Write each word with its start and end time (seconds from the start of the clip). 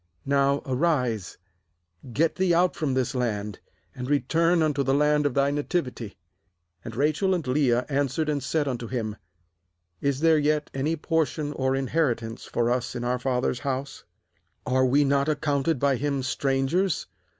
Now 0.25 0.63
arise, 0.65 1.37
get 2.11 2.33
thee 2.33 2.55
out 2.55 2.75
from 2.75 2.95
this 2.95 3.13
land, 3.13 3.59
and 3.93 4.09
return 4.09 4.63
unto 4.63 4.81
the 4.81 4.95
land 4.95 5.27
of 5.27 5.35
thy 5.35 5.51
nativity/ 5.51 6.17
14And 6.83 6.95
Rachel 6.95 7.35
and 7.35 7.45
Leah 7.45 7.85
answered 7.87 8.27
and 8.27 8.41
said 8.41 8.67
unto 8.67 8.87
him: 8.87 9.15
'Is 10.01 10.21
there 10.21 10.39
yet 10.39 10.71
any 10.73 10.95
portion 10.95 11.53
or 11.53 11.75
inheritance 11.75 12.45
for 12.45 12.71
us 12.71 12.95
in 12.95 13.03
our 13.03 13.19
father's 13.19 13.59
house? 13.59 14.03
15Are 14.65 14.89
we 14.89 15.03
not 15.05 15.29
accounted 15.29 15.77
by 15.77 15.97
him 15.97 16.23
strangers? 16.23 17.05